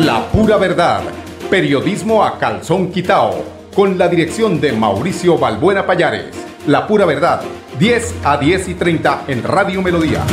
La 0.04 0.26
pura 0.32 0.56
verdad. 0.56 1.02
Periodismo 1.48 2.24
a 2.24 2.36
calzón 2.36 2.90
quitao. 2.90 3.30
Con 3.72 3.98
la 3.98 4.08
dirección 4.08 4.60
de 4.60 4.72
Mauricio 4.72 5.38
Balbuena 5.38 5.86
Payares. 5.86 6.44
La 6.66 6.88
pura 6.88 7.06
verdad. 7.06 7.42
10 7.78 8.26
a 8.26 8.36
10 8.36 8.68
y 8.68 8.74
30 8.74 9.26
en 9.28 9.44
Radio 9.44 9.80
Melodía. 9.80 10.24